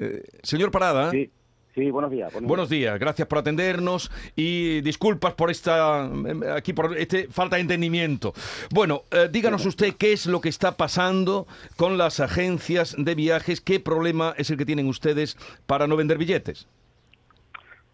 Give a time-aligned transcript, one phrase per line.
[0.00, 1.10] Eh, señor Parada.
[1.10, 1.30] Sí.
[1.74, 2.32] Sí, buenos días.
[2.42, 2.98] Buenos, días.
[2.98, 6.10] gracias por atendernos y disculpas por esta
[6.56, 8.32] aquí por este falta de entendimiento.
[8.74, 13.60] Bueno, eh, díganos usted qué es lo que está pasando con las agencias de viajes,
[13.60, 15.36] qué problema es el que tienen ustedes
[15.66, 16.68] para no vender billetes.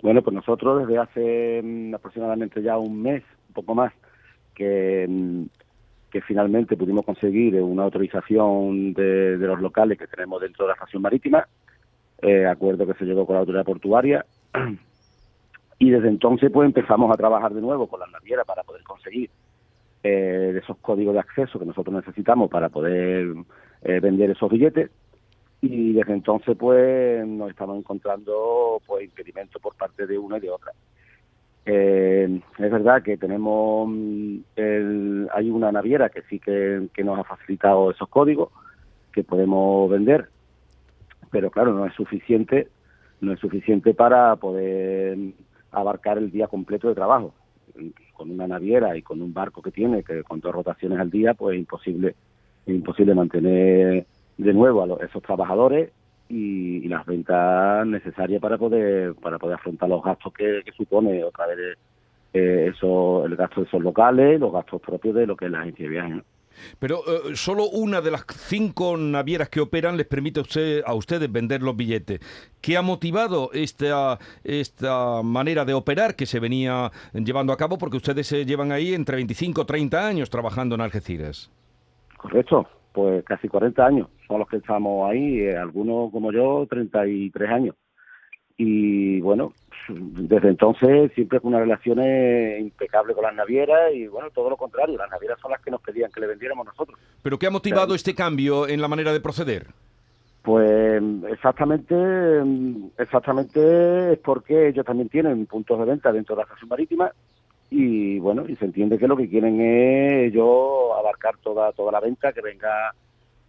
[0.00, 3.92] Bueno, pues nosotros desde hace mm, aproximadamente ya un mes, un poco más,
[4.54, 5.42] que, mm,
[6.10, 10.74] que finalmente pudimos conseguir una autorización de, de los locales que tenemos dentro de la
[10.74, 11.46] estación marítima
[12.22, 14.24] eh, acuerdo que se llegó con la autoridad portuaria.
[15.78, 19.28] Y desde entonces pues empezamos a trabajar de nuevo con las navieras para poder conseguir
[20.02, 23.34] eh, esos códigos de acceso que nosotros necesitamos para poder
[23.82, 24.90] eh, vender esos billetes.
[25.60, 30.50] Y desde entonces pues nos estamos encontrando pues impedimentos por parte de una y de
[30.50, 30.72] otra.
[31.66, 33.90] Eh, es verdad que tenemos
[34.54, 38.50] el, hay una naviera que sí que nos ha facilitado esos códigos
[39.12, 40.30] que podemos vender
[41.36, 42.68] pero claro, no es suficiente,
[43.20, 45.18] no es suficiente para poder
[45.70, 47.34] abarcar el día completo de trabajo.
[48.14, 51.34] Con una naviera y con un barco que tiene, que con dos rotaciones al día,
[51.34, 52.14] pues es imposible,
[52.64, 54.06] imposible mantener
[54.38, 55.90] de nuevo a esos trabajadores
[56.30, 61.76] y, las ventas necesarias para poder para poder afrontar los gastos que, supone otra vez
[62.32, 65.60] eh, eso el gasto de esos locales los gastos propios de lo que es la
[65.60, 66.22] agencia de viajes
[66.78, 70.94] pero eh, solo una de las cinco navieras que operan les permite a, usted, a
[70.94, 72.20] ustedes vender los billetes.
[72.60, 77.78] ¿Qué ha motivado esta, esta manera de operar que se venía llevando a cabo?
[77.78, 81.50] Porque ustedes se llevan ahí entre 25 y 30 años trabajando en Algeciras.
[82.16, 87.50] Correcto, pues casi 40 años son los que estamos ahí, eh, algunos como yo 33
[87.50, 87.76] años.
[88.58, 89.52] Y bueno,
[89.88, 91.98] desde entonces siempre con una relación
[92.58, 95.80] impecable con las navieras y bueno, todo lo contrario, las navieras son las que nos
[95.82, 96.98] pedían que le vendiéramos nosotros.
[97.22, 99.66] ¿Pero qué ha motivado este cambio en la manera de proceder?
[100.42, 101.94] Pues exactamente,
[102.98, 107.10] exactamente es porque ellos también tienen puntos de venta dentro de la estación marítima
[107.68, 112.00] y bueno, y se entiende que lo que quieren es ellos abarcar toda toda la
[112.00, 112.94] venta que venga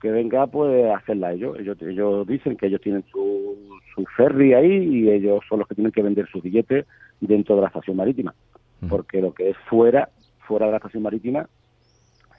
[0.02, 1.58] que venga pues a hacerla ellos.
[1.60, 3.56] Ellos, ellos dicen que ellos tienen su,
[3.98, 6.86] su ferry ahí y ellos son los que tienen que vender sus billetes
[7.20, 8.34] dentro de la estación marítima.
[8.88, 10.10] Porque lo que es fuera,
[10.48, 11.50] fuera de la estación marítima,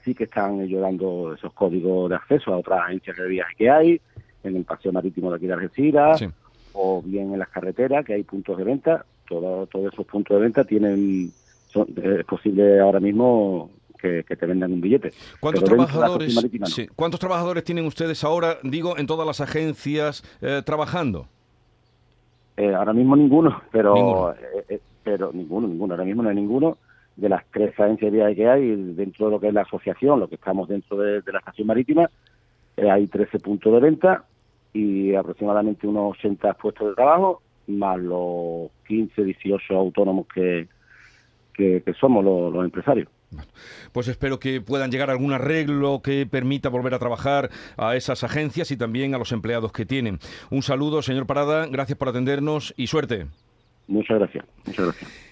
[0.05, 3.69] sí que están ellos dando esos códigos de acceso a otras agencias de viaje que
[3.69, 4.01] hay,
[4.43, 6.23] en el paseo marítimo de aquí de Algeciras,
[6.71, 9.05] o bien en las carreteras, que hay puntos de venta.
[9.27, 11.29] Todo, todos esos puntos de venta tienen,
[11.67, 15.11] son, es posible ahora mismo que, te vendan un billete.
[15.41, 21.27] ¿Cuántos trabajadores, ¿Cuántos trabajadores tienen ustedes ahora, digo, en todas las agencias eh, trabajando?
[22.59, 24.33] Eh, ahora mismo ninguno, pero
[24.67, 25.93] eh, pero ninguno, ninguno.
[25.93, 26.77] Ahora mismo no hay ninguno
[27.15, 30.35] de las tres agencias que hay dentro de lo que es la asociación, lo que
[30.35, 32.09] estamos dentro de, la estación marítima,
[32.75, 34.25] hay 13 puntos de venta
[34.73, 40.67] y aproximadamente unos 80 puestos de trabajo, más los 15, 18 autónomos que,
[41.59, 43.09] que, somos los empresarios
[43.91, 48.23] pues espero que puedan llegar a algún arreglo que permita volver a trabajar a esas
[48.23, 50.19] agencias y también a los empleados que tienen.
[50.49, 53.27] Un saludo, señor Parada, gracias por atendernos y suerte.
[53.87, 55.25] Muchas gracias, muchas gracias.